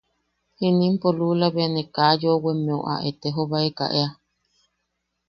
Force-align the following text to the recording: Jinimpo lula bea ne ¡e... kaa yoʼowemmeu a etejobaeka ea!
Jinimpo 0.57 1.07
lula 1.17 1.47
bea 1.53 1.69
ne 1.73 1.81
¡e... 1.85 1.89
kaa 1.95 2.13
yoʼowemmeu 2.21 2.81
a 2.93 2.95
etejobaeka 3.09 3.85
ea! 4.01 4.09